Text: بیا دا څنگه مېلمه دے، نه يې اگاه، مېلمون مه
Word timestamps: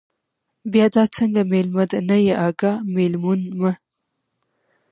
بیا 0.71 0.85
دا 0.93 1.03
څنگه 1.15 1.41
مېلمه 1.51 1.83
دے، 1.89 1.99
نه 2.09 2.17
يې 2.25 2.33
اگاه، 2.47 2.77
مېلمون 2.95 3.39
مه 3.59 3.71